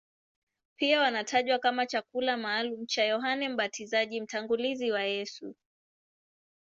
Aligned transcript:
Pia 0.77 0.99
wanatajwa 1.01 1.59
kama 1.59 1.85
chakula 1.85 2.37
maalumu 2.37 2.85
cha 2.85 3.03
Yohane 3.05 3.49
Mbatizaji, 3.49 4.21
mtangulizi 4.21 4.91
wa 4.91 5.01
Yesu. 5.01 5.55